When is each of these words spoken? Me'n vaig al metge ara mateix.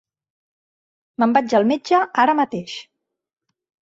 Me'n 1.23 1.35
vaig 1.39 1.55
al 1.59 1.67
metge 1.73 2.01
ara 2.25 2.37
mateix. 2.41 2.77